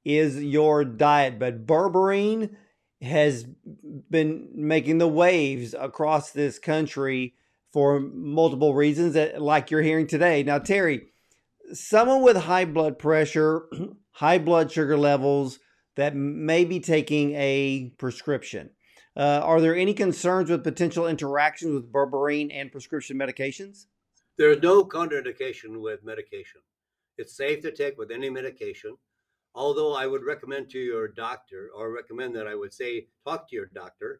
is 0.03 0.43
your 0.43 0.83
diet. 0.85 1.39
But 1.39 1.65
berberine 1.65 2.55
has 3.01 3.45
been 4.09 4.49
making 4.53 4.97
the 4.97 5.07
waves 5.07 5.75
across 5.77 6.31
this 6.31 6.59
country 6.59 7.33
for 7.71 7.99
multiple 7.99 8.73
reasons 8.73 9.13
that 9.13 9.41
like 9.41 9.69
you're 9.69 9.81
hearing 9.81 10.07
today. 10.07 10.43
Now, 10.43 10.59
Terry, 10.59 11.07
someone 11.73 12.21
with 12.21 12.37
high 12.37 12.65
blood 12.65 12.97
pressure, 12.97 13.65
high 14.11 14.37
blood 14.39 14.71
sugar 14.71 14.97
levels 14.97 15.59
that 15.95 16.15
may 16.15 16.65
be 16.65 16.79
taking 16.79 17.33
a 17.35 17.93
prescription. 17.97 18.69
Uh, 19.17 19.39
are 19.43 19.61
there 19.61 19.75
any 19.75 19.93
concerns 19.93 20.49
with 20.49 20.63
potential 20.63 21.07
interactions 21.07 21.73
with 21.73 21.91
berberine 21.91 22.51
and 22.53 22.71
prescription 22.71 23.17
medications? 23.17 23.85
There's 24.37 24.61
no 24.61 24.83
contraindication 24.83 25.79
with 25.79 26.03
medication. 26.03 26.61
It's 27.17 27.35
safe 27.35 27.61
to 27.61 27.71
take 27.71 27.97
with 27.97 28.11
any 28.11 28.29
medication. 28.29 28.97
Although 29.53 29.95
I 29.95 30.05
would 30.05 30.25
recommend 30.25 30.69
to 30.71 30.79
your 30.79 31.07
doctor, 31.07 31.69
or 31.73 31.93
recommend 31.93 32.35
that 32.35 32.45
I 32.45 32.55
would 32.55 32.73
say, 32.73 33.07
talk 33.25 33.49
to 33.49 33.55
your 33.55 33.67
doctor. 33.67 34.19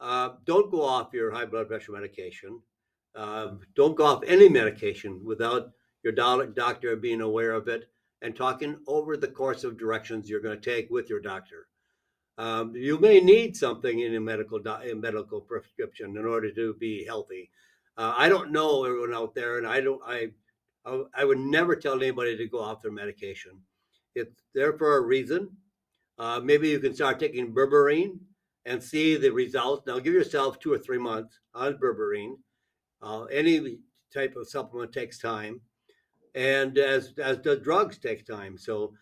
Uh, 0.00 0.30
don't 0.44 0.70
go 0.70 0.82
off 0.82 1.12
your 1.12 1.30
high 1.30 1.44
blood 1.44 1.68
pressure 1.68 1.92
medication. 1.92 2.60
Uh, 3.14 3.52
don't 3.76 3.94
go 3.94 4.04
off 4.04 4.24
any 4.26 4.48
medication 4.48 5.20
without 5.24 5.70
your 6.02 6.12
doctor 6.12 6.96
being 6.96 7.20
aware 7.20 7.52
of 7.52 7.68
it 7.68 7.88
and 8.20 8.34
talking 8.34 8.76
over 8.88 9.16
the 9.16 9.28
course 9.28 9.62
of 9.62 9.78
directions 9.78 10.28
you're 10.28 10.40
going 10.40 10.60
to 10.60 10.70
take 10.74 10.90
with 10.90 11.08
your 11.08 11.20
doctor. 11.20 11.68
Um, 12.36 12.74
you 12.74 12.98
may 12.98 13.20
need 13.20 13.56
something 13.56 14.00
in 14.00 14.14
a 14.16 14.20
medical 14.20 14.60
medical 14.96 15.40
prescription 15.40 16.16
in 16.16 16.26
order 16.26 16.50
to 16.52 16.74
be 16.74 17.04
healthy. 17.04 17.50
Uh, 17.96 18.14
I 18.16 18.28
don't 18.28 18.50
know 18.50 18.84
everyone 18.84 19.14
out 19.14 19.34
there, 19.34 19.58
and 19.58 19.66
I 19.66 19.80
don't. 19.80 20.00
I 20.04 20.30
I 21.14 21.24
would 21.24 21.38
never 21.38 21.76
tell 21.76 21.94
anybody 21.94 22.36
to 22.36 22.48
go 22.48 22.60
off 22.60 22.82
their 22.82 22.90
medication. 22.90 23.52
It's 24.14 24.42
there 24.54 24.76
for 24.76 24.96
a 24.96 25.00
reason. 25.00 25.50
Uh, 26.18 26.40
maybe 26.42 26.68
you 26.68 26.78
can 26.78 26.94
start 26.94 27.18
taking 27.18 27.54
berberine 27.54 28.18
and 28.66 28.82
see 28.82 29.16
the 29.16 29.30
results. 29.30 29.86
Now, 29.86 29.98
give 29.98 30.14
yourself 30.14 30.58
two 30.58 30.72
or 30.72 30.78
three 30.78 30.98
months 30.98 31.38
on 31.54 31.74
berberine. 31.78 32.34
Uh, 33.02 33.24
any 33.24 33.78
type 34.12 34.36
of 34.36 34.48
supplement 34.48 34.92
takes 34.92 35.18
time, 35.18 35.60
and 36.34 36.78
as 36.78 37.14
as 37.18 37.40
the 37.40 37.56
drugs 37.56 37.98
take 37.98 38.26
time. 38.26 38.56
So, 38.58 38.94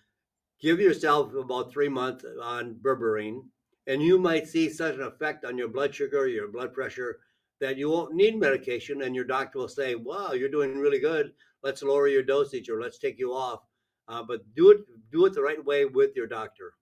give 0.62 0.80
yourself 0.80 1.34
about 1.34 1.72
three 1.72 1.88
months 1.88 2.24
on 2.40 2.76
berberine, 2.82 3.42
and 3.86 4.02
you 4.02 4.18
might 4.18 4.46
see 4.46 4.70
such 4.70 4.94
an 4.94 5.02
effect 5.02 5.44
on 5.44 5.58
your 5.58 5.68
blood 5.68 5.94
sugar, 5.94 6.28
your 6.28 6.48
blood 6.48 6.72
pressure, 6.72 7.18
that 7.60 7.76
you 7.76 7.90
won't 7.90 8.14
need 8.14 8.38
medication, 8.38 9.02
and 9.02 9.14
your 9.14 9.24
doctor 9.24 9.58
will 9.58 9.68
say, 9.68 9.94
"Wow, 9.94 10.32
you're 10.32 10.48
doing 10.48 10.78
really 10.78 11.00
good. 11.00 11.32
Let's 11.62 11.82
lower 11.82 12.08
your 12.08 12.22
dosage, 12.22 12.70
or 12.70 12.80
let's 12.80 12.98
take 12.98 13.18
you 13.18 13.34
off." 13.34 13.62
uh, 14.08 14.22
but 14.22 14.40
do 14.54 14.70
it 14.70 14.78
do 15.10 15.26
it 15.26 15.34
the 15.34 15.42
right 15.42 15.64
way 15.64 15.84
with 15.84 16.14
your 16.16 16.26
doctor. 16.26 16.74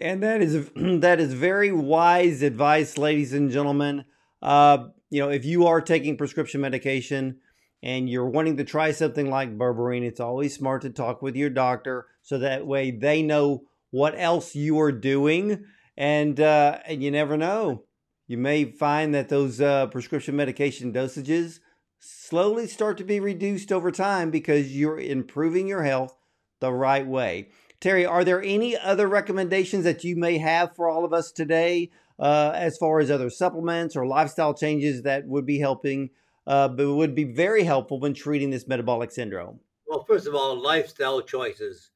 And 0.00 0.22
that 0.22 0.42
is 0.42 0.70
that 0.76 1.20
is 1.20 1.32
very 1.32 1.72
wise 1.72 2.42
advice, 2.42 2.98
ladies 2.98 3.32
and 3.32 3.50
gentlemen. 3.50 4.04
Uh, 4.42 4.88
you 5.10 5.20
know, 5.20 5.28
if 5.28 5.44
you 5.44 5.66
are 5.66 5.80
taking 5.80 6.16
prescription 6.16 6.60
medication 6.60 7.38
and 7.82 8.08
you're 8.08 8.28
wanting 8.28 8.56
to 8.56 8.64
try 8.64 8.90
something 8.90 9.30
like 9.30 9.56
berberine, 9.56 10.02
it's 10.02 10.20
always 10.20 10.54
smart 10.54 10.82
to 10.82 10.90
talk 10.90 11.22
with 11.22 11.36
your 11.36 11.50
doctor 11.50 12.06
so 12.26 12.38
that 12.38 12.66
way 12.66 12.90
they 12.90 13.22
know 13.22 13.62
what 13.90 14.14
else 14.18 14.56
you 14.56 14.80
are 14.80 14.90
doing. 14.90 15.64
And 15.96 16.38
uh, 16.40 16.80
and 16.84 17.02
you 17.02 17.10
never 17.10 17.36
know, 17.36 17.84
you 18.26 18.36
may 18.36 18.64
find 18.64 19.14
that 19.14 19.28
those 19.28 19.60
uh, 19.60 19.86
prescription 19.86 20.34
medication 20.34 20.92
dosages 20.92 21.60
slowly 22.00 22.66
start 22.66 22.98
to 22.98 23.04
be 23.04 23.20
reduced 23.20 23.70
over 23.70 23.92
time 23.92 24.30
because 24.30 24.76
you're 24.76 24.98
improving 24.98 25.68
your 25.68 25.84
health 25.84 26.14
the 26.60 26.72
right 26.72 27.06
way. 27.06 27.48
Terry, 27.80 28.04
are 28.04 28.24
there 28.24 28.42
any 28.42 28.76
other 28.76 29.06
recommendations 29.06 29.84
that 29.84 30.02
you 30.02 30.16
may 30.16 30.38
have 30.38 30.74
for 30.74 30.88
all 30.90 31.04
of 31.04 31.12
us 31.12 31.30
today 31.30 31.90
uh, 32.18 32.50
as 32.54 32.76
far 32.76 32.98
as 32.98 33.10
other 33.10 33.30
supplements 33.30 33.94
or 33.94 34.04
lifestyle 34.06 34.52
changes 34.52 35.02
that 35.02 35.26
would 35.28 35.46
be 35.46 35.60
helping, 35.60 36.10
uh, 36.46 36.68
but 36.68 36.92
would 36.92 37.14
be 37.14 37.24
very 37.24 37.62
helpful 37.62 38.00
when 38.00 38.14
treating 38.14 38.50
this 38.50 38.66
metabolic 38.66 39.12
syndrome? 39.12 39.60
Well, 39.86 40.04
first 40.04 40.26
of 40.26 40.34
all, 40.34 40.60
lifestyle 40.60 41.22
choices 41.22 41.90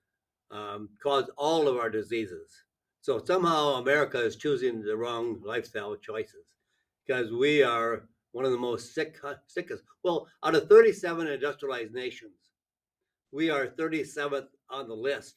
um, 0.50 0.88
cause 1.02 1.30
all 1.36 1.68
of 1.68 1.76
our 1.76 1.90
diseases. 1.90 2.50
So 3.02 3.22
somehow 3.24 3.74
America 3.74 4.18
is 4.22 4.36
choosing 4.36 4.82
the 4.82 4.96
wrong 4.96 5.40
lifestyle 5.44 5.96
choices 5.96 6.54
because 7.06 7.32
we 7.32 7.62
are 7.62 8.08
one 8.32 8.44
of 8.44 8.52
the 8.52 8.58
most 8.58 8.94
sick, 8.94 9.16
sickest. 9.46 9.82
Well, 10.02 10.28
out 10.44 10.54
of 10.54 10.68
37 10.68 11.26
industrialized 11.26 11.92
nations, 11.92 12.32
we 13.32 13.50
are 13.50 13.68
37th 13.68 14.48
on 14.68 14.88
the 14.88 14.94
list 14.94 15.34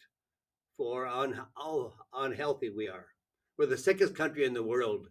for 0.78 1.06
on 1.06 1.34
how 1.56 1.94
unhealthy 2.14 2.70
we 2.70 2.88
are. 2.88 3.08
We're 3.58 3.68
the 3.68 3.78
sickest 3.78 4.16
country 4.16 4.46
in 4.46 4.54
the 4.54 4.64
world. 4.64 5.08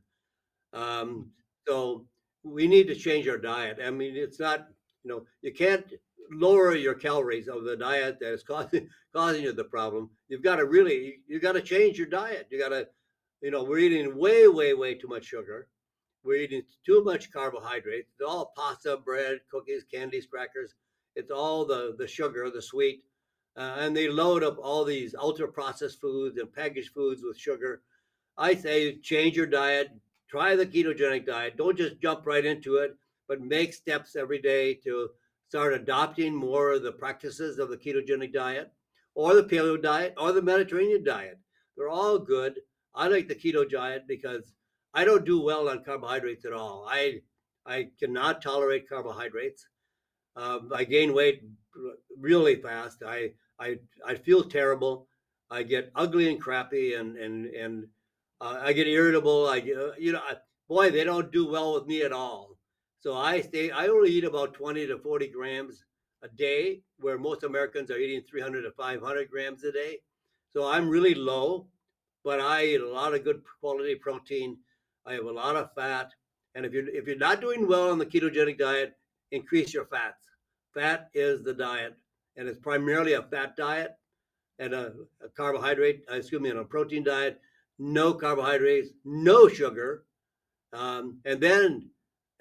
Um, 0.72 1.30
so 1.66 2.06
we 2.42 2.66
need 2.66 2.88
to 2.88 2.94
change 2.94 3.28
our 3.28 3.38
diet. 3.38 3.78
I 3.84 3.90
mean, 3.90 4.16
it's 4.16 4.40
not, 4.40 4.68
you 5.04 5.10
know, 5.10 5.24
you 5.42 5.52
can't 5.52 5.86
lower 6.30 6.74
your 6.74 6.94
calories 6.94 7.48
of 7.48 7.64
the 7.64 7.76
diet 7.76 8.18
that 8.20 8.32
is 8.32 8.42
causing 8.42 8.88
causing 9.14 9.42
you 9.42 9.52
the 9.52 9.64
problem. 9.64 10.10
You've 10.28 10.42
got 10.42 10.56
to 10.56 10.66
really, 10.66 11.20
you 11.26 11.40
got 11.40 11.52
to 11.52 11.60
change 11.60 11.98
your 11.98 12.06
diet. 12.06 12.48
You 12.50 12.58
got 12.58 12.70
to, 12.70 12.88
you 13.40 13.50
know, 13.50 13.64
we're 13.64 13.78
eating 13.78 14.16
way, 14.16 14.48
way, 14.48 14.74
way 14.74 14.94
too 14.94 15.08
much 15.08 15.24
sugar. 15.24 15.68
We're 16.24 16.42
eating 16.42 16.62
too 16.86 17.02
much 17.04 17.32
carbohydrates. 17.32 18.10
It's 18.12 18.26
all 18.26 18.52
pasta, 18.56 18.96
bread, 18.96 19.40
cookies, 19.50 19.84
candies, 19.92 20.26
crackers. 20.26 20.74
It's 21.16 21.30
all 21.30 21.64
the, 21.66 21.94
the 21.98 22.06
sugar, 22.06 22.48
the 22.50 22.62
sweet. 22.62 23.02
Uh, 23.56 23.76
and 23.80 23.94
they 23.94 24.08
load 24.08 24.42
up 24.42 24.56
all 24.62 24.84
these 24.84 25.14
ultra 25.14 25.48
processed 25.48 26.00
foods 26.00 26.38
and 26.38 26.52
packaged 26.52 26.92
foods 26.94 27.22
with 27.22 27.36
sugar. 27.36 27.82
I 28.38 28.54
say 28.54 28.96
change 28.96 29.36
your 29.36 29.46
diet, 29.46 29.90
try 30.28 30.56
the 30.56 30.64
ketogenic 30.64 31.26
diet. 31.26 31.56
Don't 31.56 31.76
just 31.76 32.00
jump 32.00 32.26
right 32.26 32.46
into 32.46 32.76
it, 32.76 32.96
but 33.28 33.42
make 33.42 33.74
steps 33.74 34.16
every 34.16 34.40
day 34.40 34.74
to 34.84 35.10
start 35.52 35.74
adopting 35.74 36.34
more 36.34 36.72
of 36.72 36.82
the 36.82 36.90
practices 36.90 37.58
of 37.58 37.68
the 37.68 37.76
ketogenic 37.76 38.32
diet 38.32 38.72
or 39.14 39.34
the 39.34 39.44
paleo 39.44 39.76
diet 39.76 40.14
or 40.16 40.32
the 40.32 40.40
Mediterranean 40.40 41.04
diet. 41.04 41.38
They're 41.76 41.90
all 41.90 42.18
good. 42.18 42.60
I 42.94 43.08
like 43.08 43.28
the 43.28 43.34
keto 43.34 43.68
diet 43.68 44.04
because 44.08 44.54
I 44.94 45.04
don't 45.04 45.26
do 45.26 45.42
well 45.42 45.68
on 45.68 45.84
carbohydrates 45.84 46.46
at 46.46 46.54
all. 46.54 46.86
I 46.88 47.20
I 47.66 47.90
cannot 48.00 48.40
tolerate 48.40 48.88
carbohydrates. 48.88 49.66
Um, 50.36 50.72
I 50.74 50.84
gain 50.84 51.12
weight 51.12 51.42
really 52.18 52.56
fast. 52.56 53.02
I 53.06 53.32
I 53.60 53.76
I 54.06 54.14
feel 54.14 54.44
terrible. 54.44 55.06
I 55.50 55.64
get 55.64 55.92
ugly 55.94 56.30
and 56.30 56.40
crappy, 56.40 56.94
and 56.94 57.18
and 57.18 57.44
and 57.44 57.88
uh, 58.40 58.58
I 58.62 58.72
get 58.72 58.86
irritable. 58.86 59.46
I 59.48 59.56
you 59.98 60.12
know, 60.12 60.22
I, 60.26 60.36
boy, 60.66 60.90
they 60.90 61.04
don't 61.04 61.30
do 61.30 61.46
well 61.46 61.74
with 61.74 61.84
me 61.86 62.04
at 62.04 62.12
all. 62.12 62.56
So 63.02 63.16
I 63.16 63.40
stay. 63.40 63.72
I 63.72 63.88
only 63.88 64.10
eat 64.10 64.22
about 64.22 64.54
twenty 64.54 64.86
to 64.86 64.96
forty 64.96 65.26
grams 65.26 65.84
a 66.22 66.28
day, 66.28 66.82
where 67.00 67.18
most 67.18 67.42
Americans 67.42 67.90
are 67.90 67.98
eating 67.98 68.22
three 68.22 68.40
hundred 68.40 68.62
to 68.62 68.70
five 68.70 69.02
hundred 69.02 69.28
grams 69.28 69.64
a 69.64 69.72
day. 69.72 69.98
So 70.52 70.70
I'm 70.70 70.88
really 70.88 71.16
low, 71.16 71.66
but 72.22 72.38
I 72.38 72.64
eat 72.64 72.80
a 72.80 72.88
lot 72.88 73.12
of 73.12 73.24
good 73.24 73.42
quality 73.60 73.96
protein. 73.96 74.56
I 75.04 75.14
have 75.14 75.24
a 75.24 75.32
lot 75.32 75.56
of 75.56 75.74
fat, 75.74 76.12
and 76.54 76.64
if 76.64 76.72
you're 76.72 76.88
if 76.90 77.08
you're 77.08 77.16
not 77.16 77.40
doing 77.40 77.66
well 77.66 77.90
on 77.90 77.98
the 77.98 78.06
ketogenic 78.06 78.56
diet, 78.56 78.96
increase 79.32 79.74
your 79.74 79.86
fats. 79.86 80.22
Fat 80.72 81.10
is 81.12 81.42
the 81.42 81.54
diet, 81.54 81.96
and 82.36 82.46
it's 82.46 82.60
primarily 82.60 83.14
a 83.14 83.22
fat 83.22 83.56
diet 83.56 83.96
and 84.60 84.72
a, 84.72 84.92
a 85.24 85.28
carbohydrate, 85.36 86.04
uh, 86.08 86.14
excuse 86.14 86.40
me, 86.40 86.50
and 86.50 86.60
a 86.60 86.64
protein 86.64 87.02
diet, 87.02 87.40
no 87.80 88.14
carbohydrates, 88.14 88.90
no 89.04 89.48
sugar, 89.48 90.04
um, 90.72 91.18
and 91.24 91.40
then 91.40 91.90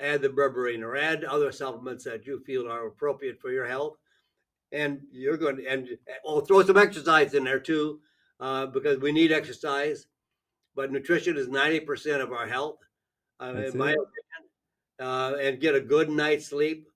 add 0.02 0.22
the 0.22 0.30
berberine 0.30 0.82
or 0.82 0.98
add 0.98 1.24
other 1.24 1.52
supplements 1.52 2.04
that 2.06 2.26
you 2.26 2.40
feel 2.46 2.68
are 2.68 2.88
appropriate 2.88 3.40
for 3.40 3.52
your 3.52 3.68
health. 3.68 3.98
And 4.72 5.02
you're 5.12 5.38
going 5.38 5.58
to, 5.58 5.68
and 5.68 5.88
oh, 6.26 6.42
throw 6.42 6.64
some 6.64 6.78
exercise 6.78 7.34
in 7.34 7.44
there 7.44 7.60
too, 7.60 8.00
uh, 8.40 8.68
because 8.68 9.00
we 9.00 9.12
need 9.12 9.32
exercise. 9.32 10.08
But 10.76 10.92
nutrition 10.92 11.38
is 11.38 11.48
90% 11.48 12.22
of 12.22 12.32
our 12.32 12.48
health, 12.48 12.78
uh, 13.42 13.54
in 13.54 13.78
my 13.78 13.92
opinion. 13.92 14.08
Uh, 15.00 15.34
and 15.42 15.60
get 15.60 15.76
a 15.76 15.82
good 15.82 16.10
night's 16.10 16.46
sleep 16.46 16.88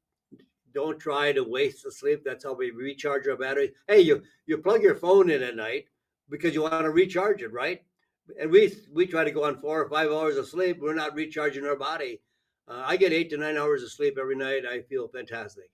don't 0.75 0.99
try 0.99 1.31
to 1.31 1.41
waste 1.41 1.83
the 1.83 1.91
sleep. 1.91 2.21
That's 2.23 2.43
how 2.43 2.53
we 2.53 2.69
recharge 2.69 3.27
our 3.27 3.37
battery. 3.37 3.71
Hey, 3.87 4.01
you 4.01 4.21
you 4.45 4.57
plug 4.59 4.83
your 4.83 4.93
phone 4.93 5.31
in 5.31 5.41
at 5.41 5.55
night 5.55 5.85
because 6.29 6.53
you 6.53 6.61
want 6.61 6.83
to 6.83 6.91
recharge 6.91 7.41
it, 7.41 7.51
right? 7.51 7.81
And 8.39 8.51
we 8.51 8.75
we 8.93 9.07
try 9.07 9.23
to 9.23 9.31
go 9.31 9.45
on 9.45 9.61
four 9.61 9.81
or 9.81 9.89
five 9.89 10.11
hours 10.11 10.35
of 10.35 10.47
sleep. 10.47 10.79
We're 10.79 10.93
not 10.93 11.15
recharging 11.15 11.65
our 11.65 11.77
body. 11.77 12.21
Uh, 12.67 12.83
I 12.85 12.97
get 12.97 13.13
eight 13.13 13.29
to 13.29 13.37
nine 13.37 13.57
hours 13.57 13.83
of 13.83 13.91
sleep 13.91 14.17
every 14.19 14.35
night. 14.35 14.63
I 14.65 14.81
feel 14.81 15.07
fantastic. 15.07 15.69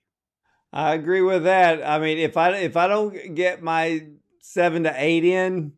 I 0.74 0.94
agree 0.94 1.22
with 1.22 1.44
that. 1.44 1.84
I 1.84 2.00
mean, 2.00 2.18
if 2.18 2.38
I 2.38 2.56
if 2.58 2.78
I 2.78 2.88
don't 2.88 3.36
get 3.36 3.62
my 3.62 4.08
seven 4.42 4.84
to 4.84 4.94
eight 4.96 5.24
in, 5.24 5.74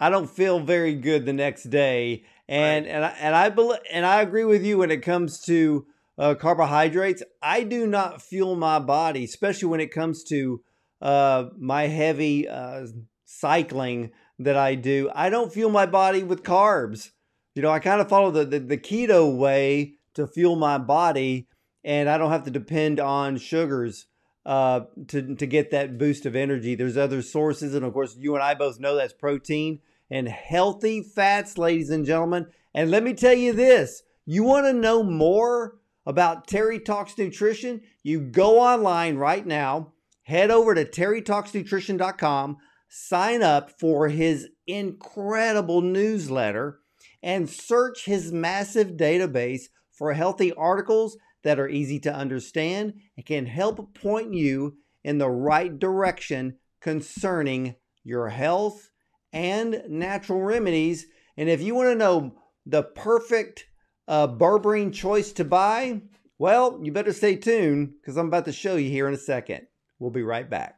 I 0.00 0.10
don't 0.10 0.30
feel 0.30 0.60
very 0.60 0.94
good 0.94 1.26
the 1.26 1.32
next 1.32 1.64
day. 1.64 2.24
And 2.48 2.86
right. 2.86 2.94
and 2.94 3.04
I, 3.04 3.08
and 3.20 3.34
I 3.34 3.48
believe 3.50 3.80
and 3.90 4.06
I 4.06 4.22
agree 4.22 4.44
with 4.44 4.64
you 4.64 4.78
when 4.78 4.90
it 4.90 5.02
comes 5.02 5.40
to 5.42 5.86
uh, 6.18 6.34
carbohydrates, 6.34 7.22
I 7.42 7.62
do 7.62 7.86
not 7.86 8.22
fuel 8.22 8.56
my 8.56 8.78
body, 8.78 9.24
especially 9.24 9.68
when 9.68 9.80
it 9.80 9.92
comes 9.92 10.24
to 10.24 10.62
uh, 11.00 11.46
my 11.56 11.86
heavy 11.86 12.48
uh, 12.48 12.86
cycling 13.24 14.10
that 14.38 14.56
I 14.56 14.74
do. 14.74 15.10
I 15.14 15.30
don't 15.30 15.52
fuel 15.52 15.70
my 15.70 15.86
body 15.86 16.22
with 16.22 16.42
carbs. 16.42 17.10
You 17.54 17.62
know, 17.62 17.70
I 17.70 17.78
kind 17.78 18.00
of 18.00 18.08
follow 18.08 18.30
the, 18.30 18.44
the, 18.44 18.58
the 18.58 18.78
keto 18.78 19.36
way 19.36 19.97
to 20.18 20.26
fuel 20.26 20.56
my 20.56 20.78
body, 20.78 21.48
and 21.82 22.08
I 22.08 22.18
don't 22.18 22.30
have 22.30 22.44
to 22.44 22.50
depend 22.50 23.00
on 23.00 23.38
sugars 23.38 24.06
uh, 24.44 24.80
to, 25.08 25.34
to 25.34 25.46
get 25.46 25.70
that 25.70 25.98
boost 25.98 26.26
of 26.26 26.36
energy. 26.36 26.74
There's 26.74 26.96
other 26.96 27.22
sources, 27.22 27.74
and 27.74 27.84
of 27.84 27.92
course, 27.92 28.16
you 28.18 28.34
and 28.34 28.42
I 28.42 28.54
both 28.54 28.78
know 28.78 28.96
that's 28.96 29.12
protein 29.12 29.80
and 30.10 30.28
healthy 30.28 31.02
fats, 31.02 31.58
ladies 31.58 31.90
and 31.90 32.04
gentlemen. 32.04 32.46
And 32.74 32.90
let 32.90 33.02
me 33.02 33.14
tell 33.14 33.34
you 33.34 33.52
this 33.52 34.02
you 34.24 34.42
want 34.42 34.66
to 34.66 34.72
know 34.72 35.02
more 35.02 35.78
about 36.06 36.46
Terry 36.46 36.80
Talks 36.80 37.16
Nutrition, 37.18 37.82
you 38.02 38.20
go 38.20 38.58
online 38.60 39.16
right 39.16 39.46
now, 39.46 39.92
head 40.22 40.50
over 40.50 40.74
to 40.74 40.84
terrytalksnutrition.com, 40.84 42.56
sign 42.88 43.42
up 43.42 43.78
for 43.78 44.08
his 44.08 44.48
incredible 44.66 45.82
newsletter, 45.82 46.80
and 47.22 47.50
search 47.50 48.06
his 48.06 48.32
massive 48.32 48.92
database 48.92 49.64
for 49.98 50.12
healthy 50.12 50.52
articles 50.52 51.16
that 51.42 51.58
are 51.58 51.68
easy 51.68 51.98
to 52.00 52.14
understand 52.14 52.94
and 53.16 53.26
can 53.26 53.46
help 53.46 53.94
point 53.94 54.32
you 54.32 54.76
in 55.04 55.18
the 55.18 55.28
right 55.28 55.78
direction 55.78 56.56
concerning 56.80 57.74
your 58.04 58.28
health 58.28 58.90
and 59.32 59.82
natural 59.88 60.40
remedies. 60.40 61.06
And 61.36 61.48
if 61.48 61.60
you 61.60 61.74
want 61.74 61.88
to 61.88 61.94
know 61.94 62.36
the 62.64 62.82
perfect 62.82 63.66
a 64.08 64.26
berberine 64.26 64.92
choice 64.92 65.32
to 65.32 65.44
buy? 65.44 66.00
Well, 66.38 66.80
you 66.82 66.92
better 66.92 67.12
stay 67.12 67.36
tuned 67.36 67.92
because 68.00 68.16
I'm 68.16 68.28
about 68.28 68.46
to 68.46 68.52
show 68.52 68.76
you 68.76 68.88
here 68.88 69.06
in 69.06 69.12
a 69.12 69.18
second. 69.18 69.66
We'll 69.98 70.10
be 70.10 70.22
right 70.22 70.48
back. 70.48 70.76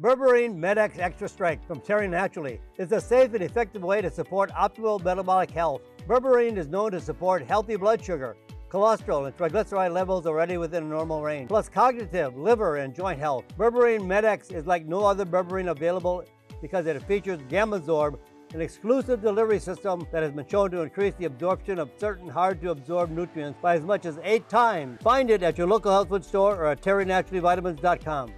Berberine 0.00 0.56
Med-X 0.56 0.98
Extra 0.98 1.28
Strength 1.28 1.66
from 1.66 1.80
Terry 1.80 2.08
Naturally 2.08 2.60
is 2.78 2.92
a 2.92 3.00
safe 3.00 3.34
and 3.34 3.42
effective 3.42 3.82
way 3.82 4.00
to 4.00 4.10
support 4.10 4.50
optimal 4.52 5.02
metabolic 5.04 5.50
health. 5.50 5.82
Berberine 6.06 6.56
is 6.56 6.68
known 6.68 6.92
to 6.92 7.00
support 7.00 7.44
healthy 7.44 7.74
blood 7.74 8.04
sugar, 8.04 8.36
cholesterol, 8.70 9.26
and 9.26 9.36
triglyceride 9.36 9.92
levels 9.92 10.24
already 10.24 10.56
within 10.56 10.84
a 10.84 10.86
normal 10.86 11.20
range, 11.20 11.48
plus 11.48 11.68
cognitive, 11.68 12.36
liver, 12.36 12.76
and 12.76 12.94
joint 12.94 13.18
health. 13.18 13.44
Berberine 13.58 14.06
Med-X 14.06 14.50
is 14.50 14.66
like 14.66 14.86
no 14.86 15.04
other 15.04 15.26
berberine 15.26 15.68
available 15.68 16.24
because 16.62 16.86
it 16.86 17.02
features 17.02 17.40
GammaZorb, 17.50 18.20
an 18.54 18.60
exclusive 18.60 19.20
delivery 19.20 19.58
system 19.58 20.06
that 20.12 20.22
has 20.22 20.30
been 20.30 20.46
shown 20.46 20.70
to 20.70 20.82
increase 20.82 21.14
the 21.18 21.24
absorption 21.24 21.80
of 21.80 21.90
certain 21.96 22.28
hard 22.28 22.62
to 22.62 22.70
absorb 22.70 23.10
nutrients 23.10 23.58
by 23.60 23.74
as 23.74 23.82
much 23.82 24.06
as 24.06 24.20
eight 24.22 24.48
times. 24.48 25.00
Find 25.02 25.28
it 25.28 25.42
at 25.42 25.58
your 25.58 25.66
local 25.66 25.90
health 25.90 26.08
food 26.08 26.24
store 26.24 26.54
or 26.54 26.66
at 26.66 26.82
terrynaturallyvitamins.com. 26.82 28.32